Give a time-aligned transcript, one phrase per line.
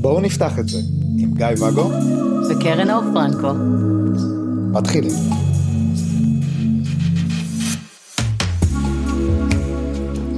[0.00, 0.78] בואו נפתח את זה
[1.18, 1.90] עם גיא ואגו
[2.50, 3.52] וקרן אור פרנקו.
[4.72, 5.12] מתחילים.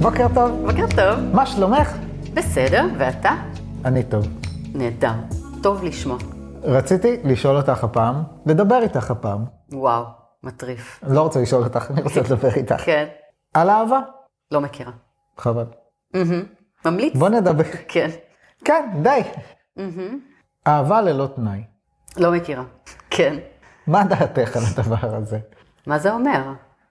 [0.01, 1.19] בוקר טוב, בוקר טוב.
[1.33, 1.97] מה שלומך?
[2.33, 3.31] בסדר, ואתה?
[3.85, 4.27] אני טוב.
[4.73, 5.13] נהדר.
[5.63, 6.17] טוב לשמוע.
[6.63, 9.45] רציתי לשאול אותך הפעם, לדבר איתך הפעם.
[9.71, 10.03] וואו,
[10.43, 10.99] מטריף.
[11.07, 12.81] לא רוצה לשאול אותך, אני רוצה לדבר איתך.
[12.85, 13.05] כן.
[13.53, 13.99] על אהבה?
[14.51, 14.91] לא מכירה.
[15.37, 15.65] חבל.
[16.85, 17.15] ממליץ?
[17.15, 17.63] בוא נדבר.
[17.87, 18.09] כן.
[18.65, 19.21] כן, די.
[20.67, 21.63] אהבה ללא תנאי.
[22.17, 22.63] לא מכירה.
[23.09, 23.37] כן.
[23.87, 25.39] מה דעתך על הדבר הזה?
[25.87, 26.41] מה זה אומר?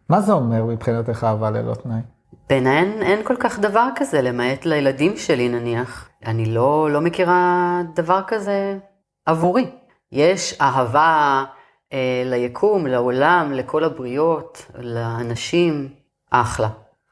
[0.08, 2.00] מה זה אומר מבחינתך אהבה ללא תנאי?
[2.48, 6.08] בעיניי אין, אין כל כך דבר כזה, למעט לילדים שלי נניח.
[6.26, 8.78] אני לא, לא מכירה דבר כזה
[9.26, 9.70] עבורי.
[10.12, 11.44] יש אהבה
[11.92, 15.88] אה, ליקום, לעולם, לכל הבריות, לאנשים,
[16.32, 16.68] אחלה.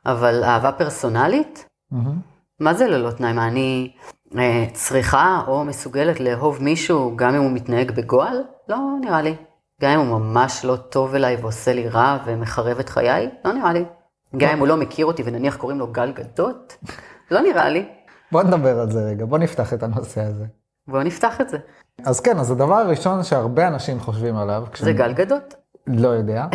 [0.07, 1.67] אבל אהבה פרסונלית?
[1.91, 2.19] מהמם.
[2.61, 3.33] מה זה ללא תנאי?
[3.33, 3.93] מה, אני
[4.39, 8.43] אה, צריכה או מסוגלת לאהוב מישהו גם אם הוא מתנהג בגועל?
[8.69, 9.37] לא נראה לי.
[9.83, 13.31] גם אם הוא ממש לא טוב אליי ועושה לי רע ומחרב את חיי?
[13.45, 13.85] לא נראה לי.
[14.37, 16.77] גם אם הוא לא מכיר אותי ונניח קוראים לו גל גדות?
[17.31, 17.89] לא נראה לי.
[18.33, 20.45] בוא נדבר על זה רגע, בוא נפתח את הנושא הזה.
[20.89, 21.59] בואו נפתח את זה.
[22.05, 25.55] אז כן, אז הדבר הראשון שהרבה אנשים חושבים עליו, זה כשאני גל גדות.
[25.87, 26.47] לא יודע,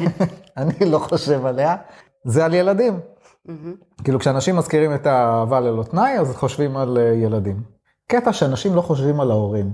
[0.56, 1.76] אני לא חושב עליה,
[2.24, 3.00] זה על ילדים.
[3.44, 3.74] מהמם.
[4.04, 7.62] כאילו כשאנשים מזכירים את האהבה ללא תנאי, אז חושבים על אה, ילדים.
[8.08, 9.70] קטע שאנשים לא חושבים על ההורים.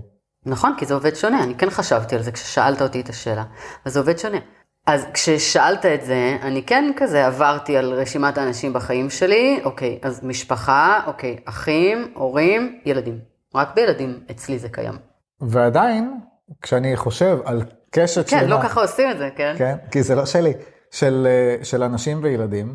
[0.46, 3.44] נכון, כי זה עובד שונה, אני כן חשבתי על זה כששאלת אותי את השאלה,
[3.84, 4.38] אז זה עובד שונה.
[4.86, 10.24] אז כששאלת את זה, אני כן כזה עברתי על רשימת האנשים בחיים שלי, אוקיי, אז
[10.24, 13.18] משפחה, אוקיי, אחים, הורים, ילדים.
[13.54, 14.94] רק בילדים אצלי זה קיים.
[15.40, 16.20] ועדיין,
[16.62, 19.54] כשאני חושב על קשת שלמה, כן, לא ככה עושים את זה, כן?
[19.58, 20.52] כן, כי זה לא שלי,
[20.90, 22.74] של, אה, של אנשים וילדים,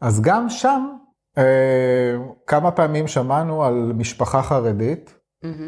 [0.00, 0.88] אז גם שם,
[1.38, 1.42] אה,
[2.46, 5.14] כמה פעמים שמענו על משפחה חרדית.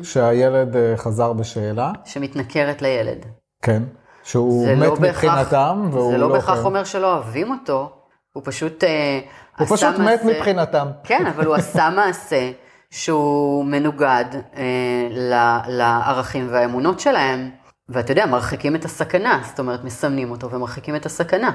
[0.03, 3.27] שהילד אה, חזר בשאלה, שמתנכרת לילד.
[3.63, 3.83] כן,
[4.23, 6.69] שהוא מת לא מבחינתם, והוא זה לא לא בהכרח אוכל.
[6.69, 7.91] אומר שלא אוהבים אותו,
[8.33, 9.21] הוא פשוט אה,
[9.59, 10.87] הוא פשוט מת מעשה- מבחינתם.
[11.05, 12.51] כן, אבל הוא עשה מעשה
[12.91, 14.25] שהוא מנוגד
[14.57, 14.63] אה,
[15.11, 17.51] ל- לערכים והאמונות שלהם,
[17.91, 21.51] ואתה יודע, מרחיקים את הסכנה, זאת אומרת, מסמנים אותו ומרחיקים את הסכנה.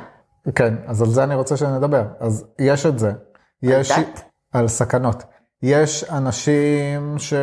[0.55, 2.03] כן, אז על זה אני רוצה שנדבר.
[2.19, 3.11] אז יש את זה.
[3.63, 3.91] יש...
[3.91, 4.23] דת?
[4.53, 5.23] על סכנות.
[5.63, 7.33] יש אנשים ש...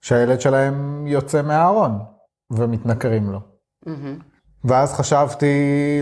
[0.00, 1.98] שהילד שלהם יוצא מהארון
[2.50, 3.40] ומתנכרים לו.
[3.86, 4.18] מהמם,
[4.64, 5.46] ואז חשבתי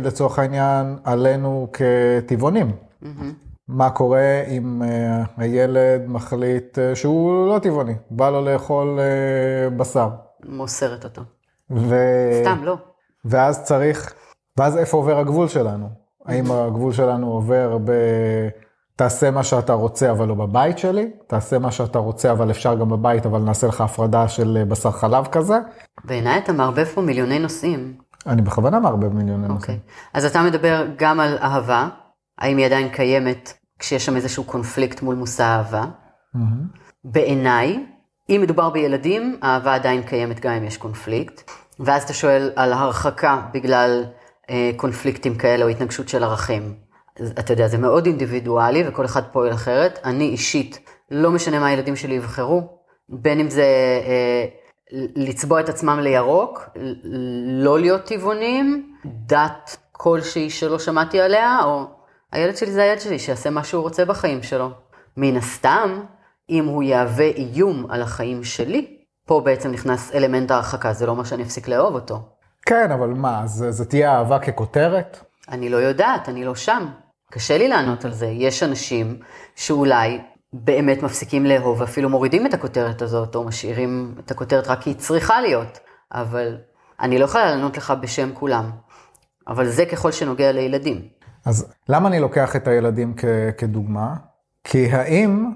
[0.02, 2.72] לצורך העניין עלינו כטבעונים.
[3.02, 3.32] מהמם.
[3.68, 10.08] מה קורה אם אה, הילד מחליט אה, שהוא לא טבעוני, בא לו לאכול אה, בשר.
[10.44, 11.22] מוסרת אותו.
[11.70, 11.96] ו...
[12.42, 12.76] סתם, לא.
[13.24, 14.14] ואז צריך,
[14.58, 15.88] ואז איפה עובר הגבול שלנו?
[16.26, 17.90] האם הגבול שלנו עובר ב...
[18.96, 22.88] תעשה מה שאתה רוצה אבל לא בבית שלי, תעשה מה שאתה רוצה אבל אפשר גם
[22.88, 25.58] בבית אבל נעשה לך הפרדה של אה, בשר חלב כזה.
[26.04, 27.96] בעיניי אתה מערבב פה מיליוני נושאים.
[28.26, 29.54] אני בכוונה מערבב מיליוני אוקיי.
[29.54, 29.78] נושאים.
[30.14, 31.88] אז אתה מדבר גם על אהבה,
[32.38, 35.84] האם היא עדיין קיימת כשיש שם איזשהו קונפליקט מול מושא אהבה.
[36.34, 36.66] מהמם.
[37.04, 37.86] בעיניי,
[38.30, 41.50] אם מדובר בילדים, האהבה עדיין קיימת גם אם יש קונפליקט.
[41.80, 44.04] ואז אתה שואל על הרחקה בגלל
[44.50, 46.74] אה, קונפליקטים כאלה או התנגשות של ערכים.
[47.38, 49.98] אתה יודע, זה מאוד אינדיבידואלי וכל אחד פועל אחרת.
[50.04, 50.78] אני אישית,
[51.10, 52.62] לא משנה מה הילדים שלי יבחרו,
[53.08, 53.64] בין אם זה
[54.06, 54.44] אה,
[55.16, 56.68] לצבוע את עצמם לירוק,
[57.44, 61.84] לא להיות טבעונים, דת כלשהי שלא שמעתי עליה, או
[62.32, 64.70] הילד שלי זה הילד שלי, שיעשה מה שהוא רוצה בחיים שלו.
[65.16, 66.00] מן הסתם,
[66.50, 68.96] אם הוא יהווה איום על החיים שלי,
[69.26, 72.28] פה בעצם נכנס אלמנט ההרחקה, זה לא אומר שאני אפסיק לאהוב אותו.
[72.66, 75.18] כן, אבל מה, זה, זה תהיה אהבה ככותרת?
[75.48, 76.86] אני לא יודעת, אני לא שם.
[77.30, 78.26] קשה לי לענות על זה.
[78.26, 79.18] יש אנשים
[79.56, 80.18] שאולי
[80.52, 84.96] באמת מפסיקים לאהוב, ואפילו מורידים את הכותרת הזאת, או משאירים את הכותרת רק כי היא
[84.96, 85.78] צריכה להיות.
[86.12, 86.56] אבל
[87.00, 88.70] אני לא יכולה לענות לך בשם כולם.
[89.48, 91.08] אבל זה ככל שנוגע לילדים.
[91.44, 93.24] אז למה אני לוקח את הילדים כ,
[93.58, 94.14] כדוגמה?
[94.64, 95.50] כי האם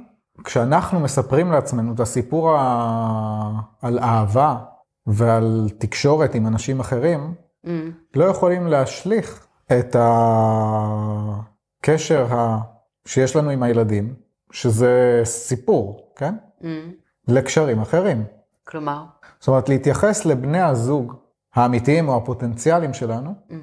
[0.44, 3.60] כשאנחנו מספרים לעצמנו את הסיפור ה...
[3.82, 4.56] על אהבה
[5.06, 7.34] ועל תקשורת עם אנשים אחרים,
[7.66, 7.69] Mm,
[8.14, 9.96] לא יכולים להשליך את
[11.81, 12.58] הקשר ה...
[13.06, 14.14] שיש לנו עם הילדים,
[14.52, 16.34] שזה סיפור, כן?
[16.60, 16.64] mm.
[17.28, 18.25] לקשרים אחרים.
[18.66, 19.04] כלומר,
[19.38, 21.14] זאת אומרת, להתייחס לבני הזוג
[21.54, 23.54] האמיתיים או הפוטנציאליים שלנו, mm.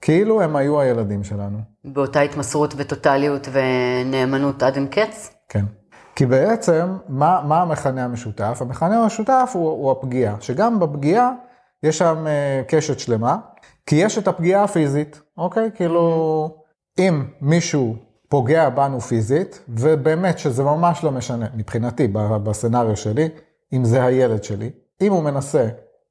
[0.00, 1.58] כאילו הם היו הילדים שלנו.
[1.84, 5.34] באותה התמסרות וטוטליות ונאמנות עד אין קץ?
[5.48, 5.64] כן.
[6.16, 8.58] כי בעצם, מה, מה המכנה המשותף?
[8.60, 11.32] המכנה המשותף הוא, הוא הפגיעה, שגם בפגיעה
[11.82, 13.36] יש שם אה, קשת שלמה,
[13.86, 15.70] כי יש את הפגיעה הפיזית, אוקיי?
[15.74, 16.56] כאילו,
[16.98, 17.96] אם מישהו
[18.28, 22.08] פוגע בנו פיזית, ובאמת שזה ממש לא משנה, מבחינתי,
[22.42, 23.28] בסצנריו שלי,
[23.72, 24.70] אם זה הילד שלי,
[25.00, 25.68] אם הוא מנסה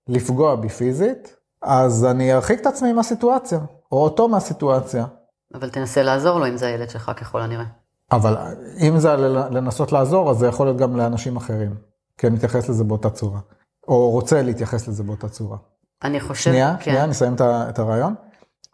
[0.08, 3.60] לפגוע בי פיזית, אז אני ארחיק את עצמי מהסיטואציה,
[3.92, 5.06] או אותו מהסיטואציה.
[5.54, 7.85] אבל תנסה לעזור לו אם זה הילד שלך ככל הנראה.
[8.12, 8.38] אבל
[8.80, 9.16] אם זה
[9.50, 11.76] לנסות לעזור, אז זה יכול להיות גם לאנשים אחרים,
[12.18, 13.40] כי אני מתייחס לזה באותה צורה,
[13.88, 15.58] או רוצה להתייחס לזה באותה צורה.
[16.04, 17.14] אני חושב, שנייה, כן.
[17.14, 18.16] שנייה, את ה- את הרעיון.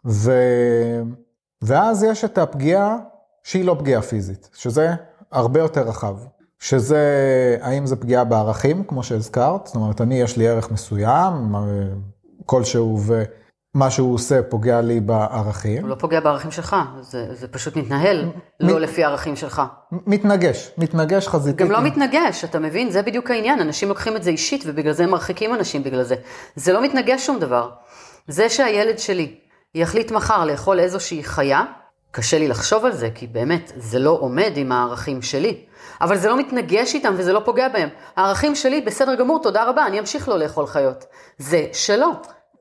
[0.06, 0.32] ו...
[1.62, 2.96] ואז יש את הפגיעה
[3.42, 4.94] שהיא לא פגיעה פיזית, שזה
[5.32, 6.16] הרבה יותר רחב.
[6.58, 7.00] שזה,
[7.60, 11.54] האם זה פגיעה בערכים, כמו שהזכרת, זאת אומרת, אני, יש לי ערך מסוים,
[12.46, 13.00] כלשהו,
[13.74, 15.82] ומה שהוא עושה פוגע לי בערכים.
[15.82, 18.28] הוא לא פוגע בערכים שלך, זה, זה פשוט מתנהל
[18.60, 19.62] לא לפי הערכים שלך.
[19.92, 21.60] מתנגש, מתנגש חזיתית.
[21.60, 22.90] גם לא מתנגש, אתה מבין?
[22.90, 26.14] זה בדיוק העניין, אנשים לוקחים את זה אישית ובגלל זה הם מרחיקים אנשים בגלל זה.
[26.56, 27.70] זה לא מתנגש שום דבר.
[28.28, 29.34] זה שהילד שלי
[29.74, 31.64] יחליט מחר לאכול איזושהי חיה,
[32.10, 35.64] קשה לי לחשוב על זה, כי באמת, זה לא עומד עם הערכים שלי.
[36.00, 37.88] אבל זה לא מתנגש איתם וזה לא פוגע בהם.
[38.16, 41.04] הערכים שלי, בסדר גמור, תודה רבה, אני אמשיך לא לאכול חיות.
[41.38, 42.10] זה שלא.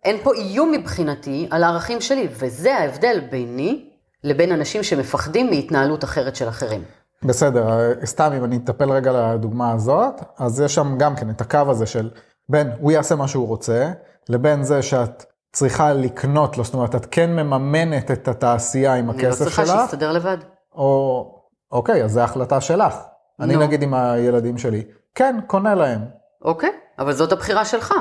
[0.03, 3.89] אין פה איום מבחינתי על הערכים שלי, וזה ההבדל ביני
[4.23, 6.83] לבין אנשים שמפחדים מהתנהלות אחרת של אחרים.
[7.23, 11.63] בסדר, סתם אם אני אטפל רגע לדוגמה הזאת, אז יש שם גם כן את הקו
[11.67, 12.09] הזה של
[12.49, 13.91] בין הוא יעשה מה שהוא רוצה,
[14.29, 19.21] לבין זה שאת צריכה לקנות לו, זאת אומרת, את כן מממנת את התעשייה עם אני
[19.21, 20.37] לא הכסף צריכה שלך, שיסתדר לבד.
[20.75, 22.95] או אוקיי, אז זו החלטה שלך.
[23.39, 23.55] אני.
[23.55, 24.83] נגיד עם הילדים שלי,
[25.15, 26.01] כן, קונה להם.
[26.41, 26.69] אוקיי,
[27.01, 27.93] אבל זאת הבחירה שלך.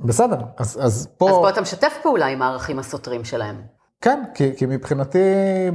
[0.00, 3.62] בסדר, אז, אז פה, אז פה אתה משתף פעולה עם הערכים הסותרים שלהם.
[4.00, 5.18] כן, כי, כי מבחינתי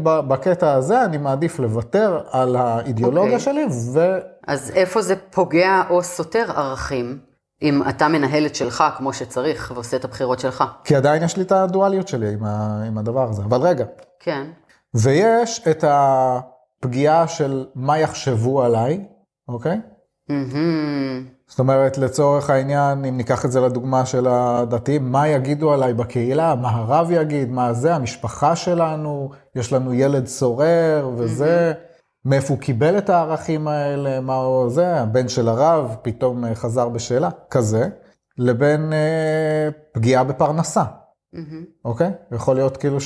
[0.04, 3.40] בקטע הזה אני מעדיף לוותר על האידיאולוגיה אוקיי.
[3.40, 4.18] שלי, ו...
[4.48, 7.20] אז איפה זה פוגע או סותר ערכים,
[7.62, 10.64] אם אתה מנהל את שלך כמו שצריך ועושה את הבחירות שלך?
[10.84, 13.42] כי עדיין יש לי את הדואליות שלי עם, ה, עם הדבר הזה.
[13.42, 13.86] אבל רגע,
[14.20, 14.48] כן.
[14.94, 19.06] ויש את הפגיעה של מה יחשבו עליי,
[19.48, 19.78] אוקיי?
[20.30, 21.39] מהמם.
[21.50, 26.56] זאת אומרת, לצורך העניין, אם ניקח את זה לדוגמה של הדתיים, מה יגידו עליי בקהילה,
[26.56, 31.74] מה הרב יגיד, מה זה, המשפחה שלנו, יש לנו ילד סורר וזה,
[32.26, 36.90] מאיפה הוא קיבל את הערכים האלה, מה הוא זה, הבן של הרב פתאום אה, חזר
[36.90, 37.90] בשאלה, כזה,
[38.38, 40.84] לבין אה, פגיעה בפרנסה.
[41.34, 41.64] מהמם.
[41.86, 42.12] אוקיי?
[42.32, 42.98] יכול להיות כאילו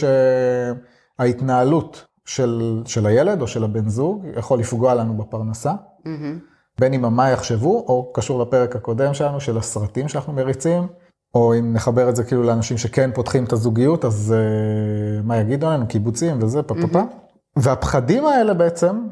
[1.19, 5.73] שההתנהלות של, של הילד או של הבן זוג יכול לפגוע לנו בפרנסה,
[6.05, 6.52] מהמם.
[6.79, 10.87] בין אם מה יחשבו, או קשור לפרק הקודם שלנו של הסרטים שאנחנו מריצים,
[11.35, 15.67] או אם נחבר את זה כאילו לאנשים שכן פותחים את הזוגיות, אז uh, מה יגידו
[15.67, 17.01] עלינו, קיבוצים וזה, פה פה פה.
[17.55, 19.07] והפחדים האלה בעצם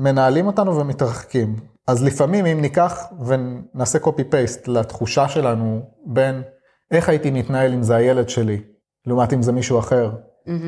[0.00, 1.56] מנהלים אותנו ומתרחקים.
[1.86, 6.42] אז לפעמים אם ניקח ונעשה קופי פייסט לתחושה שלנו בין
[6.90, 8.62] איך הייתי מתנהל אם זה הילד שלי,
[9.06, 10.12] לעומת אם זה מישהו אחר,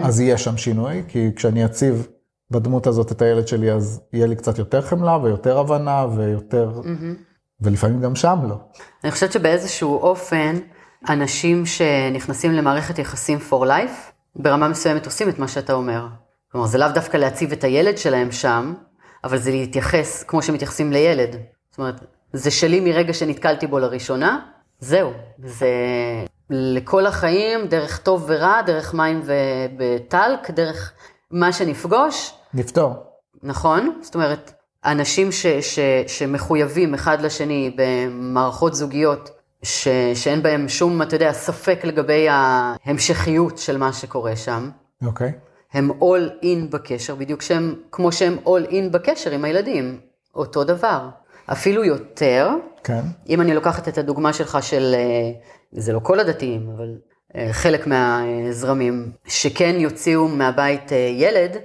[0.02, 2.08] אז יהיה שם שינוי, כי כשאני אציב
[2.50, 6.80] בדמות הזאת את הילד שלי, אז יהיה לי קצת יותר חמלה ויותר הבנה ויותר,
[7.60, 8.56] ולפעמים גם שם לא.
[9.04, 10.56] אני חושבת שבאיזשהו אופן,
[11.08, 16.06] אנשים שנכנסים למערכת יחסים for life, ברמה מסוימת עושים את מה שאתה אומר.
[16.52, 18.74] כלומר, זה לאו דווקא להציב את הילד שלהם שם,
[19.24, 21.36] אבל זה להתייחס כמו שמתייחסים לילד.
[21.70, 24.38] זאת אומרת, זה שלי מרגע שנתקלתי בו לראשונה,
[24.80, 25.12] זהו.
[25.44, 25.70] זה
[26.50, 29.22] לכל החיים, דרך טוב ורע, דרך מים
[29.78, 30.92] וטלק, דרך
[31.30, 32.94] מה שנפגוש, נפתור.
[33.42, 33.98] נכון?
[34.02, 34.52] זאת אומרת,
[34.84, 39.30] אנשים ש, ש, שמחויבים אחד לשני במערכות זוגיות,
[39.62, 44.70] ש, שאין בהם שום, אתה יודע, ספק לגבי ההמשכיות של מה שקורה שם,
[45.06, 45.32] אוקיי.
[45.72, 50.00] הם all in בקשר, בדיוק שהם, כמו שהם all in בקשר עם הילדים,
[50.34, 51.08] אותו דבר.
[51.52, 52.50] אפילו יותר,
[52.84, 53.00] כן.
[53.28, 55.30] אם אני לוקחת את הדוגמה שלך של, אה,
[55.72, 56.88] זה לא כל הדתיים, אבל
[57.52, 61.56] חלק מהזרמים, שכן יוציאו מהבית אה, ילד,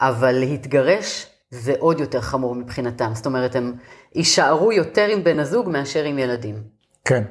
[0.00, 3.10] אבל להתגרש זה עוד יותר חמור מבחינתם.
[3.14, 3.72] זאת אומרת, הם
[4.14, 6.62] יישארו יותר עם בן הזוג מאשר עם ילדים.
[7.04, 7.22] כן.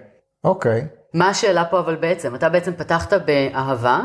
[0.44, 0.88] אוקיי.
[1.13, 2.36] מה השאלה פה אבל בעצם?
[2.36, 4.01] אתה בעצם פתחת באהבה,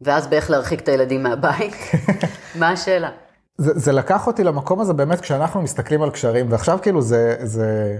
[0.00, 1.74] ואז באיך להרחיק את הילדים מהבית.
[2.60, 3.10] מה השאלה?
[3.58, 7.98] זה, זה לקח אותי למקום הזה באמת כשאנחנו מסתכלים על קשרים, ועכשיו כאילו זה, זה,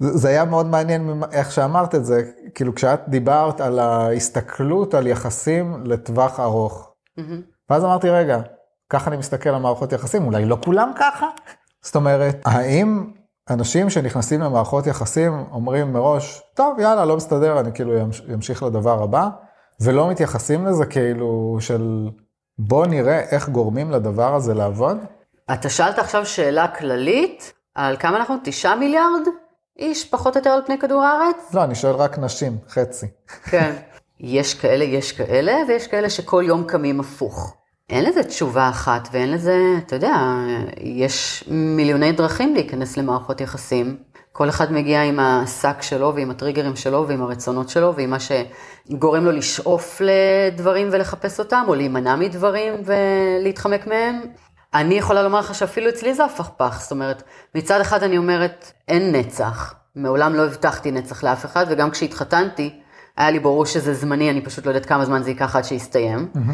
[0.00, 2.22] זה, היה מאוד מעניין איך שאמרת את זה,
[2.54, 6.92] כאילו כשאת דיברת על ההסתכלות על יחסים לטווח ארוך.
[7.70, 8.40] ואז אמרתי, רגע,
[8.90, 11.26] ככה אני מסתכל על מערכות יחסים, אולי לא כולם ככה?
[11.82, 13.12] זאת אומרת, האם
[13.50, 17.92] אנשים שנכנסים למערכות יחסים אומרים מראש, טוב, יאללה, לא מסתדר, אני כאילו
[18.34, 19.28] אמשיך לדבר הבא,
[19.80, 22.08] ולא מתייחסים לזה כאילו של
[22.58, 24.98] בוא נראה איך גורמים לדבר הזה לעבוד?
[25.52, 28.36] אתה שאלת עכשיו שאלה כללית, על כמה אנחנו?
[28.44, 29.22] תשעה מיליארד
[29.78, 31.54] איש, פחות או יותר על פני כדור הארץ?
[31.54, 33.06] לא, אני שואל רק נשים, חצי.
[33.44, 33.72] כן.
[34.20, 37.54] יש כאלה, יש כאלה, ויש כאלה שכל יום קמים הפוך.
[37.90, 39.56] אין לזה תשובה אחת, ואין לזה,
[39.86, 40.16] אתה יודע,
[40.80, 43.96] יש מיליוני דרכים להיכנס למערכות יחסים.
[44.32, 49.24] כל אחד מגיע עם השק שלו ועם הטריגרים שלו ועם הרצונות שלו ועם מה שגורם
[49.24, 54.20] לו לשאוף לדברים ולחפש אותם, או להימנע מדברים ולהתחמק מהם.
[54.78, 57.22] אני יכולה לומר לך שאפילו אצלי זה הפכפך, זאת אומרת,
[57.54, 59.74] מצד אחד אני אומרת, אין נצח.
[59.96, 62.80] מעולם לא הבטחתי נצח לאף אחד, וגם כשהתחתנתי,
[63.16, 66.28] היה לי ברור שזה זמני, אני פשוט לא יודעת כמה זמן זה ייקח עד שיסתיים.
[66.34, 66.52] Mm-hmm.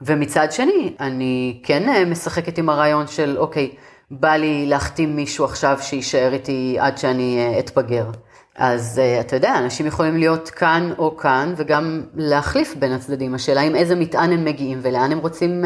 [0.00, 3.70] ומצד שני, אני כן אה, משחקת עם הרעיון של, אוקיי,
[4.10, 8.10] בא לי להחתים מישהו עכשיו שיישאר איתי עד שאני אה, אתבגר.
[8.56, 13.34] אז אה, אתה יודע, אנשים יכולים להיות כאן או כאן, וגם להחליף בין הצדדים.
[13.34, 15.64] השאלה עם איזה מטען הם מגיעים ולאן הם רוצים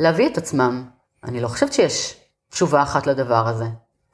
[0.00, 0.97] להביא את עצמם.
[1.24, 2.16] אני לא חושבת שיש
[2.50, 3.66] תשובה אחת לדבר הזה.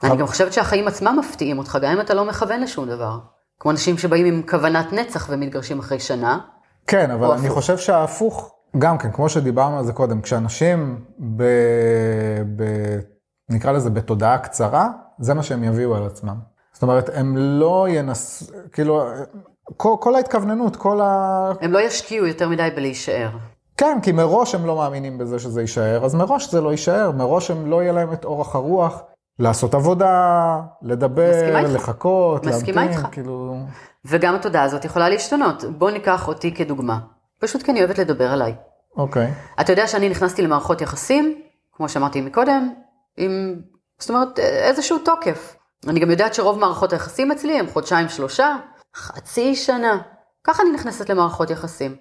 [0.02, 3.18] אני גם חושבת שהחיים עצמם מפתיעים אותך, גם אם אתה לא מכוון לשום דבר.
[3.60, 6.38] כמו אנשים שבאים עם כוונת נצח ומתגרשים אחרי שנה.
[6.86, 7.58] כן, אבל אני הפוך.
[7.58, 11.04] חושב שההפוך, גם כן, כמו שדיברנו על זה קודם, כשאנשים,
[11.36, 11.42] ב,
[12.56, 12.64] ב,
[13.48, 16.36] נקרא לזה בתודעה קצרה, זה מה שהם יביאו על עצמם.
[16.72, 18.50] זאת אומרת, הם לא ינס...
[18.72, 19.02] כאילו,
[19.76, 21.50] כל, כל ההתכווננות, כל ה...
[21.60, 23.30] הם לא ישקיעו יותר מדי בלהישאר.
[23.76, 27.50] כן, כי מראש הם לא מאמינים בזה שזה יישאר, אז מראש זה לא יישאר, מראש
[27.50, 29.02] הם לא יהיה להם את אורך הרוח
[29.38, 33.06] לעשות עבודה, לדבר, לחכות, להמתין, איתך.
[33.12, 33.56] כאילו...
[34.04, 35.64] וגם התודעה הזאת יכולה להשתנות.
[35.64, 36.98] בוא ניקח אותי כדוגמה,
[37.40, 38.54] פשוט כי אני אוהבת לדבר עליי.
[38.96, 39.26] אוקיי.
[39.26, 39.60] Okay.
[39.60, 42.74] אתה יודע שאני נכנסתי למערכות יחסים, כמו שאמרתי מקודם,
[43.16, 43.60] עם,
[43.98, 45.56] זאת אומרת, איזשהו תוקף.
[45.88, 48.56] אני גם יודעת שרוב מערכות היחסים אצלי הם חודשיים, שלושה,
[48.96, 49.98] חצי שנה.
[50.44, 51.96] ככה אני נכנסת למערכות יחסים.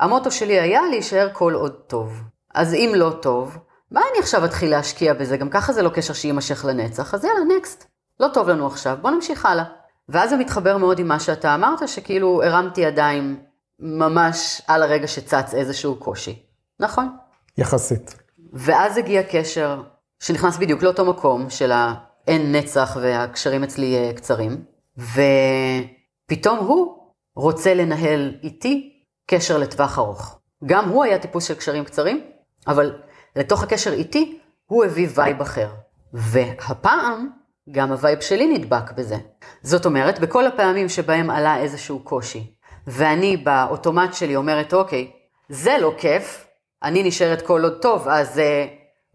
[0.00, 2.22] והמוטו שלי היה להישאר כל עוד טוב.
[2.54, 3.58] אז אם לא טוב,
[3.90, 5.36] מה אני עכשיו אתחיל להשקיע בזה?
[5.36, 7.84] גם ככה זה לא קשר שיימשך לנצח, אז יאללה, נקסט.
[8.20, 9.64] לא טוב לנו עכשיו, בוא נמשיך הלאה.
[10.08, 13.40] ואז זה מתחבר מאוד עם מה שאתה אמרת, שכאילו הרמתי ידיים
[13.78, 16.42] ממש על הרגע שצץ איזשהו קושי.
[16.80, 17.16] נכון?
[17.58, 18.14] יחסית.
[18.52, 19.82] ואז הגיע קשר
[20.20, 24.64] שנכנס בדיוק לאותו מקום של האין נצח והקשרים אצלי אה, קצרים,
[24.98, 26.96] ופתאום הוא
[27.36, 28.99] רוצה לנהל איתי
[29.30, 30.38] קשר לטווח ארוך.
[30.64, 32.24] גם הוא היה טיפוס של קשרים קצרים,
[32.66, 32.98] אבל
[33.36, 35.68] לתוך הקשר איתי, הוא הביא vibe אחר.
[36.12, 37.30] והפעם,
[37.70, 39.16] גם ה vibe שלי נדבק בזה.
[39.62, 42.54] זאת אומרת, בכל הפעמים שבהם עלה איזשהו קושי,
[42.86, 45.10] ואני באוטומט שלי אומרת, אוקיי,
[45.48, 46.46] זה לא כיף,
[46.82, 48.40] אני נשארת כל עוד טוב, אז uh,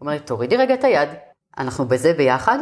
[0.00, 1.08] אומרת, תורידי רגע את היד,
[1.58, 2.58] אנחנו בזה ביחד,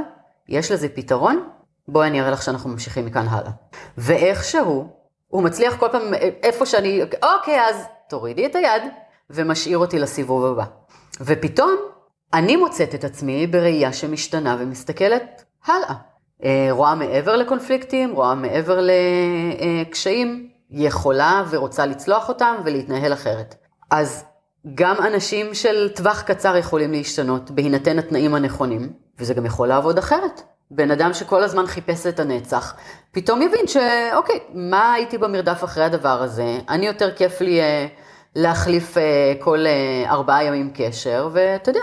[0.48, 1.48] יש לזה פתרון,
[1.88, 3.50] בואי אני אראה לך שאנחנו ממשיכים מכאן הלאה.
[3.98, 5.03] ואיכשהו,
[5.34, 8.82] הוא מצליח כל פעם, איפה שאני, אוקיי, אז תורידי את היד,
[9.30, 10.64] ומשאיר אותי לסיבוב הבא.
[11.20, 11.70] ופתאום
[12.34, 15.94] אני מוצאת את עצמי בראייה שמשתנה ומסתכלת הלאה.
[16.44, 18.80] אה, רואה מעבר לקונפליקטים, רואה מעבר
[19.82, 23.54] לקשיים, יכולה ורוצה לצלוח אותם ולהתנהל אחרת.
[23.90, 24.24] אז
[24.74, 30.42] גם אנשים של טווח קצר יכולים להשתנות בהינתן התנאים הנכונים, וזה גם יכול לעבוד אחרת.
[30.70, 32.74] בן אדם שכל הזמן חיפש את הנצח,
[33.12, 36.58] פתאום יבין שאוקיי, מה הייתי במרדף אחרי הדבר הזה?
[36.68, 37.86] אני יותר כיף לי אה,
[38.36, 41.80] להחליף אה, כל אה, ארבעה ימים קשר, ואתה יודע,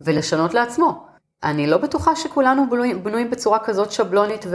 [0.00, 1.06] ולשנות לעצמו.
[1.44, 4.46] אני לא בטוחה שכולנו בנויים, בנויים בצורה כזאת שבלונית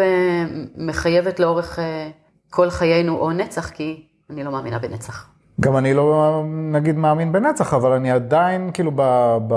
[0.77, 2.09] ומחייבת לאורך אה,
[2.49, 5.29] כל חיינו או נצח, כי אני לא מאמינה בנצח.
[5.59, 9.01] גם אני לא, נגיד, מאמין בנצח, אבל אני עדיין, כאילו, ב,
[9.47, 9.55] ב,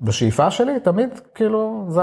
[0.00, 2.02] בשאיפה שלי, תמיד, כאילו, זה...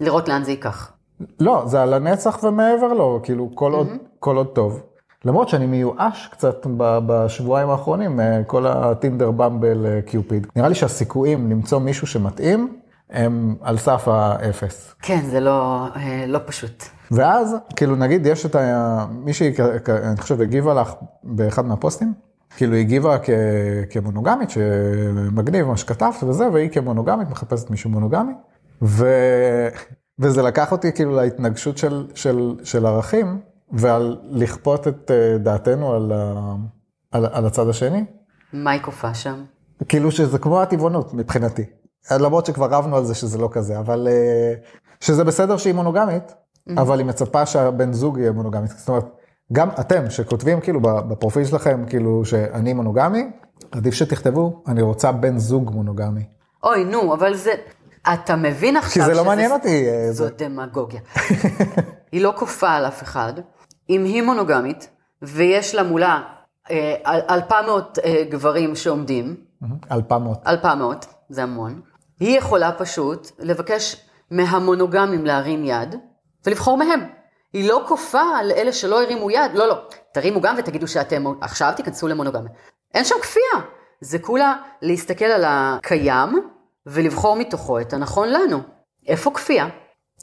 [0.00, 0.92] לראות לאן זה ייקח.
[1.40, 3.76] לא, זה על הנצח ומעבר לו, כאילו, כל, mm-hmm.
[3.76, 3.88] עוד,
[4.18, 4.82] כל עוד טוב.
[5.24, 10.46] למרות שאני מיואש קצת בשבועיים האחרונים, אה, כל הטינדר במבל אה, קיופיד.
[10.56, 12.78] נראה לי שהסיכויים למצוא מישהו שמתאים,
[13.10, 14.94] הם על סף האפס.
[15.02, 16.84] כן, זה לא, אה, לא פשוט.
[17.10, 19.06] ואז, כאילו נגיד, יש את ה...
[19.10, 19.54] מישהי,
[19.88, 22.12] אני חושב, הגיבה לך באחד מהפוסטים,
[22.56, 23.30] כאילו היא הגיבה כ...
[23.90, 28.32] כמונוגמית, שמגניב מה שכתבת וזה, והיא כמונוגמית מחפשת מישהו מונוגמי,
[28.82, 29.06] ו...
[30.18, 33.40] וזה לקח אותי כאילו להתנגשות של, של, של ערכים,
[33.72, 36.54] ועל לכפות את אה, דעתנו על, ה...
[37.12, 38.04] על, על הצד השני.
[38.52, 39.44] מה היא כופה שם?
[39.88, 41.64] כאילו שזה כמו הטבעונות מבחינתי.
[42.10, 44.54] למרות שכבר רבנו על זה שזה לא כזה, אבל אה,
[45.00, 46.80] שזה בסדר שהיא מונוגמית, mm-hmm.
[46.80, 48.70] אבל היא מצפה שהבן זוג יהיה מונוגמית.
[48.70, 49.04] זאת אומרת,
[49.52, 53.30] גם אתם שכותבים כאילו בפרופיל שלכם, כאילו שאני מונוגמי,
[53.72, 56.24] עדיף שתכתבו, אני רוצה בן זוג מונוגמי.
[56.62, 57.50] אוי, נו, אבל זה,
[58.14, 59.04] אתה מבין עכשיו שזה...
[59.04, 59.84] כי זה לא מעניין אותי.
[60.10, 60.30] זו זה...
[60.30, 61.00] דמגוגיה.
[62.12, 63.32] היא לא כופה על אף אחד.
[63.90, 64.88] אם היא מונוגמית,
[65.22, 66.22] ויש לה מולה
[66.70, 66.94] אה,
[67.30, 69.36] אלפמות אה, גברים שעומדים,
[69.92, 70.38] אלפמות.
[70.46, 71.80] אלפמות, זה המון,
[72.20, 73.96] היא יכולה פשוט לבקש
[74.30, 75.94] מהמונוגמים להרים יד
[76.46, 77.00] ולבחור מהם.
[77.52, 79.78] היא לא כופה על אלה שלא הרימו יד, לא, לא,
[80.12, 82.50] תרימו גם ותגידו שאתם עכשיו תיכנסו למונוגמיה.
[82.94, 83.66] אין שם כפייה.
[84.00, 86.48] זה כולה להסתכל על הקיים
[86.86, 88.58] ולבחור מתוכו את הנכון לנו.
[89.06, 89.68] איפה כפייה?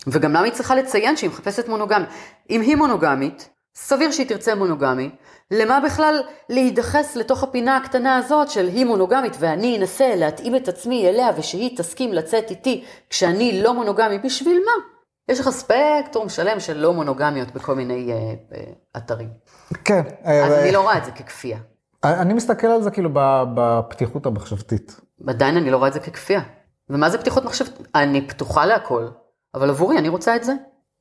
[0.07, 2.05] וגם למה היא צריכה לציין שהיא מחפשת מונוגמי?
[2.49, 5.09] אם היא מונוגמית, סביר שהיא תרצה מונוגמי,
[5.51, 11.09] למה בכלל להידחס לתוך הפינה הקטנה הזאת של היא מונוגמית ואני אנסה להתאים את עצמי
[11.09, 14.95] אליה ושהיא תסכים לצאת איתי כשאני לא מונוגמי, בשביל מה?
[15.29, 18.17] יש לך ספקטרום שלם של לא מונוגמיות בכל מיני אה,
[18.57, 18.63] אה,
[18.97, 19.29] אתרים.
[19.85, 20.01] כן.
[20.23, 21.57] אז אה, אני לא רואה את זה ככפייה.
[22.05, 23.09] אני מסתכל על זה כאילו
[23.55, 25.01] בפתיחות המחשבתית.
[25.27, 26.41] עדיין אני לא רואה את זה ככפייה.
[26.89, 27.69] ומה זה פתיחות מחשבת?
[27.95, 29.07] אני פתוחה להכל,
[29.55, 30.53] אבל עבורי אני רוצה את זה.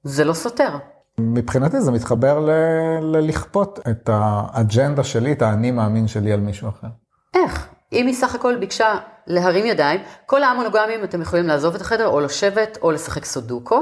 [0.02, 0.76] זה לא סותר.
[1.18, 6.87] מבחינתי זה מתחבר ל- ללכפות את האג'נדה שלי, את האני מאמין שלי על מישהו אחר.
[7.34, 7.68] איך?
[7.92, 8.94] אם היא סך הכל ביקשה
[9.26, 13.80] להרים ידיים, כל המונוגמים אתם יכולים לעזוב את החדר או לשבת או לשחק סודוקו.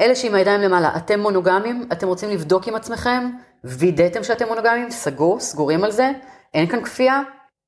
[0.00, 3.30] אלה שעם הידיים למעלה, אתם מונוגמים, אתם רוצים לבדוק עם עצמכם,
[3.64, 6.10] וידאתם שאתם מונוגמים, סגור, סגורים על זה,
[6.54, 7.20] אין כאן כפייה,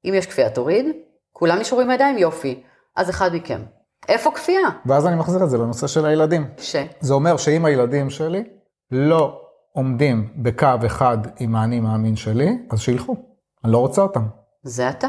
[0.05, 0.87] אם יש כפייה תוריד,
[1.33, 2.63] כולם נשארו עם הידיים, יופי,
[2.97, 3.61] אז אחד מכם.
[4.09, 4.69] איפה כפייה?
[4.87, 6.47] ואז אני מחזיר את זה לנושא של הילדים.
[6.59, 6.77] ש...
[7.01, 8.45] זה אומר שאם הילדים שלי
[8.91, 9.41] לא
[9.73, 13.17] עומדים בקו אחד עם האני מאמין שלי, אז שילכו.
[13.65, 14.23] אני לא רוצה אותם.
[14.63, 15.09] זה אתה.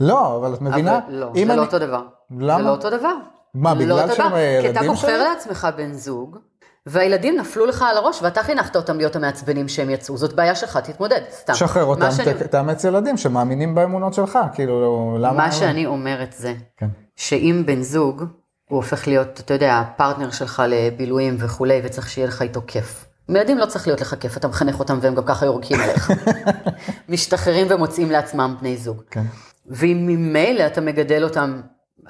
[0.00, 0.98] לא, אבל את מבינה?
[1.06, 2.02] אבל לא, זה אני- לא אותו דבר.
[2.30, 2.58] למה?
[2.58, 3.14] זה לא אותו דבר.
[3.54, 4.36] מה, לא בגלל אותו שהם דבר.
[4.36, 5.18] כי אתה הילדים בוחר שלי?
[5.18, 6.38] לעצמך בן זוג,
[6.86, 10.16] והילדים נפלו לך על הראש, ואתה חינכת אותם להיות המעצבנים שהם יצאו.
[10.16, 11.54] זאת בעיה שלך, תתמודד, סתם.
[11.54, 15.32] שחרר אותם, שאני- תאמץ ילדים שמאמינים באמונות שלך, כאילו, למה...
[15.36, 16.86] מה שאני אומרת זה, כן.
[17.16, 18.24] שאם בן זוג,
[18.68, 23.04] הוא הופך להיות, אתה יודע, הפרטנר שלך לבילויים וכולי, וצריך שיהיה לך איתו כיף.
[23.28, 26.10] עם ילדים לא צריך להיות לך כיף, אתה מחנך אותם והם גם ככה יורקים עליך.
[27.08, 29.02] משתחררים ומוצאים לעצמם בני זוג.
[29.10, 29.22] כן.
[29.66, 31.60] ואם ממילא אתה מגדל אותם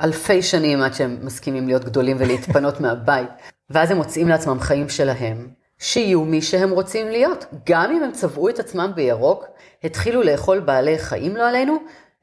[0.01, 3.29] אלפי שנים עד שהם מסכימים להיות גדולים ולהתפנות מהבית,
[3.71, 5.49] ואז הם מוצאים לעצמם חיים שלהם,
[5.79, 7.45] שיהיו מי שהם רוצים להיות.
[7.69, 9.45] גם אם הם צבעו את עצמם בירוק,
[9.85, 11.77] התחילו לאכול בעלי חיים, לא עלינו,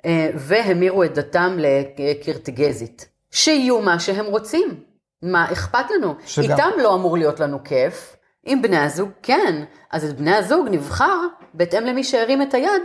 [0.05, 1.57] אה, והמירו את דתם
[1.97, 3.07] לקרטגזית.
[3.31, 4.83] שיהיו מה שהם רוצים.
[5.23, 6.15] מה אכפת לנו?
[6.25, 8.15] שגם- איתם לא אמור להיות לנו כיף.
[8.45, 9.63] עם בני הזוג, כן.
[9.91, 11.19] אז את בני הזוג נבחר
[11.53, 12.81] בהתאם למי שהרים את היד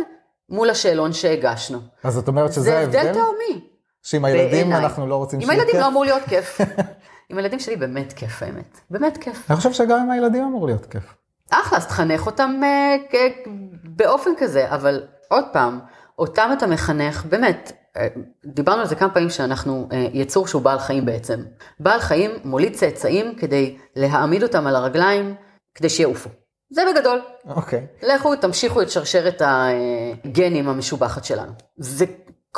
[0.51, 1.79] מול השאלון שהגשנו.
[2.05, 3.12] אז את אומרת שזה זה הבדל ההבדל?
[3.12, 3.64] תהומי.
[4.07, 4.79] שעם הילדים בעיניי.
[4.79, 5.83] אנחנו לא רוצים עם שיהיה הילדים כיף?
[5.83, 6.61] לא אמור להיות כיף.
[7.31, 8.81] עם הילדים שלי באמת כיף האמת.
[8.90, 9.51] באמת כיף.
[9.51, 11.14] אני חושב שגם עם הילדים אמור להיות כיף.
[11.51, 12.97] אחלה, אז תחנך אותם אה,
[13.85, 15.81] באופן כזה, אבל עוד פעם,
[16.19, 18.07] אותם אתה מחנך, באמת, אה,
[18.47, 21.40] דיברנו על זה כמה פעמים שאנחנו אה, יצור שהוא בעל חיים בעצם.
[21.81, 25.35] בעל חיים מוליד צאצאים כדי להעמיד אותם על הרגליים,
[25.75, 26.31] כדי שיעופו.
[26.71, 27.21] זה בגדול.
[27.49, 27.87] אוקיי.
[28.03, 31.53] לכו, תמשיכו את שרשרת הגנים המשובחת שלנו.
[31.77, 32.05] זה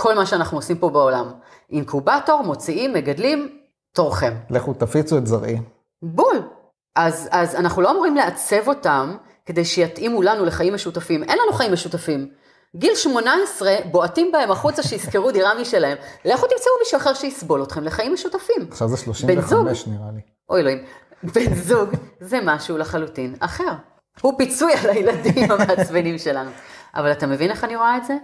[0.01, 1.31] כל מה שאנחנו עושים פה בעולם.
[1.71, 3.59] אינקובטור, מוציאים, מגדלים,
[3.95, 4.35] תורכם.
[4.51, 5.59] לכו תפיצו את זרעי.
[6.03, 6.49] בול.
[6.97, 11.23] אז, אז אנחנו לא אמורים לעצב אותם כדי שיתאימו לנו לחיים משותפים.
[11.23, 12.29] אין לנו חיים משותפים.
[12.77, 15.99] גיל 18, בועטים בהם החוצה שישכרו דירה משלהם.
[16.25, 18.67] לכו תמצאו מישהו אחר שיסבול אתכם לחיים משותפים.
[18.71, 19.69] עכשיו זה בן זוג.
[19.69, 20.21] 35 נראה לי.
[20.51, 20.85] אוי אלוהים.
[21.23, 21.89] בן זוג
[22.21, 23.73] זה משהו לחלוטין אחר.
[24.21, 26.51] הוא פיצוי על הילדים המעצבנים שלנו.
[26.95, 28.17] אבל אתה מבין איך אני רואה את זה?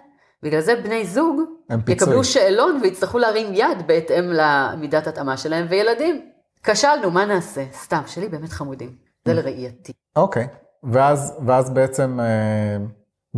[0.42, 1.53] בגלל זה בני זוג.
[1.88, 6.30] יקבלו שאלון ויצטרכו להרים יד בהתאם למידת התאמה שלהם, וילדים.
[6.62, 7.64] כשלנו, מה נעשה?
[7.72, 8.96] סתם, שלי באמת חמודים.
[9.24, 9.92] זה לראייתי.
[10.16, 10.46] אוקיי.
[10.82, 12.76] ואז, ואז בעצם אה,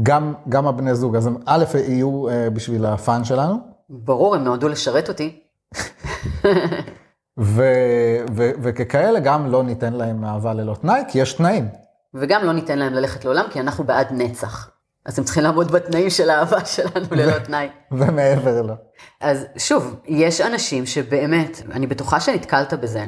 [0.02, 4.68] גם, גם הבני זוג, אז הם א' יהיו אה, בשביל הפאן שלנו, ברור, הם נועדו
[4.68, 5.40] לשרת אותי.
[7.38, 7.62] ו,
[8.30, 11.68] ו, וככאלה גם לא ניתן להם אהבה ללא תנאי, כי יש תנאים.
[12.14, 14.70] וגם לא ניתן להם ללכת לעולם, כי אנחנו בעד נצח.
[15.06, 17.68] אז הם צריכים לעמוד בתנאים של האהבה שלנו ללא תנאי.
[17.92, 18.74] ומעבר לו.
[19.20, 23.04] אז שוב, יש אנשים שבאמת, אני בטוחה שנתקלת בזה,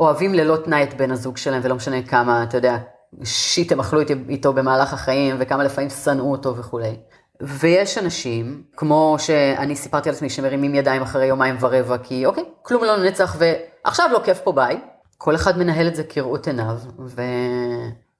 [0.00, 2.76] אוהבים ללא תנאי את בן הזוג שלהם, ולא משנה כמה, אתה יודע,
[3.24, 6.96] שיט הם אכלו איתו במהלך החיים, וכמה לפעמים שנאו אותו וכולי.
[7.40, 12.84] ויש אנשים, כמו שאני סיפרתי על עצמי, שמרימים ידיים אחרי יומיים ורבע, כי אוקיי, כלום
[12.84, 14.80] לא לנצח, ועכשיו לא כיף פה ביי.
[15.18, 16.78] כל אחד מנהל את זה כראות עיניו,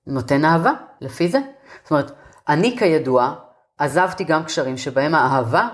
[0.07, 1.39] ונותן אהבה, לפי זה.
[1.83, 2.13] זאת אומרת,
[2.49, 3.35] אני כידוע,
[3.79, 5.69] עזבתי גם קשרים שבהם האהבה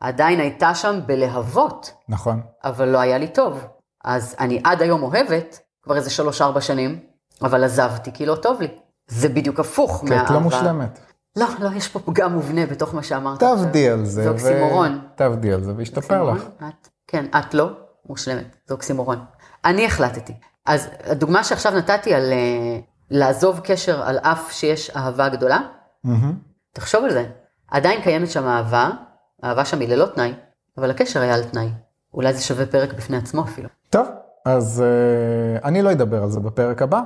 [0.00, 2.40] עדיין הייתה שם בלהבות, נכון.
[2.64, 3.64] אבל לא היה לי טוב.
[4.04, 7.00] אז אני עד היום אוהבת, כבר איזה שלוש-ארבע שנים,
[7.42, 8.68] אבל עזבתי כי לא טוב לי.
[9.06, 10.24] זה בדיוק הפוך כי מהאהבה.
[10.24, 10.98] את לא מושלמת.
[11.36, 13.40] לא, לא, יש פה פגם מובנה בתוך מה שאמרת.
[13.40, 14.22] תעבדי על זה.
[14.22, 14.98] זה אוקסימורון.
[15.14, 16.44] תעבדי על זה וישתפר לך.
[16.58, 17.70] את, כן, את לא
[18.08, 19.24] מושלמת, זה אוקסימורון.
[19.64, 20.32] אני החלטתי.
[20.66, 25.60] אז הדוגמה שעכשיו נתתי על uh, לעזוב קשר על אף שיש אהבה גדולה,
[26.04, 26.34] מהמם.
[26.72, 27.26] תחשוב על זה.
[27.70, 28.90] עדיין קיימת שם אהבה,
[29.42, 30.34] האהבה שם היא ללא תנאי,
[30.78, 31.68] אבל הקשר היה על תנאי.
[32.14, 33.68] אולי זה שווה פרק בפני עצמו אפילו.
[33.90, 34.08] טוב,
[34.44, 37.00] אז uh, אני לא אדבר על זה בפרק הבא,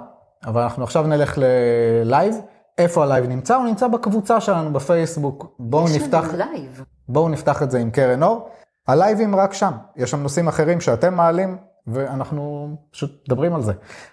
[0.47, 2.35] אבל אנחנו עכשיו נלך ללייב.
[2.79, 3.57] איפה הלייב נמצא?
[3.57, 5.55] הוא נמצא בקבוצה שלנו בפייסבוק.
[5.59, 6.85] בואו יש נפתח, לנו לייב.
[7.09, 8.49] בואו נפתח את זה עם קרן אור.
[8.89, 13.73] הלייבים רק שם, יש שם נושאים אחרים שאתם מעלים, ואנחנו פשוט מדברים על זה.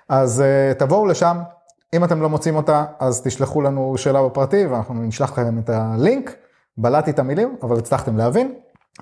[0.10, 1.38] אז uh, תבואו לשם,
[1.96, 6.36] אם אתם לא מוצאים אותה, אז תשלחו לנו שאלה בפרטי, ואנחנו נשלח לכם את הלינק.
[6.78, 8.54] בלעתי את המילים, אבל הצלחתם להבין.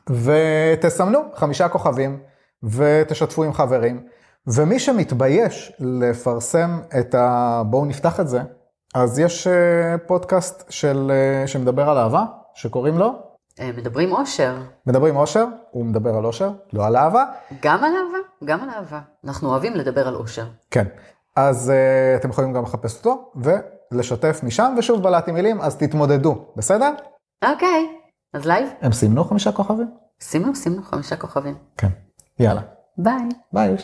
[0.10, 2.20] ותסמנו חמישה כוכבים,
[2.64, 4.04] ותשתפו עם חברים.
[4.48, 7.62] ומי שמתבייש לפרסם את ה...
[7.66, 8.42] בואו נפתח את זה,
[8.96, 13.14] אז יש uh, פודקאסט של, uh, שמדבר על אהבה, שקוראים לו?
[13.60, 14.56] אה, מדברים אושר.
[14.88, 17.26] מדברים אושר, הוא מדבר על אושר, לא על אהבה.
[17.62, 19.00] גם על אהבה, גם על אהבה.
[19.26, 20.46] אנחנו אוהבים לדבר על אושר.
[20.72, 20.86] כן,
[21.36, 26.94] אז uh, אתם יכולים גם לחפש אותו ולשתף משם, ושוב בלעתי מילים, אז תתמודדו, בסדר?
[27.46, 27.88] אוקיי,
[28.34, 28.70] אז לייב?
[28.82, 29.88] הם סימנו חמישה כוכבים?
[30.22, 31.56] סימנו, סימנו חמישה כוכבים.
[31.78, 31.88] כן,
[32.40, 32.62] יאללה.
[32.98, 33.30] ביי.
[33.54, 33.76] ביי.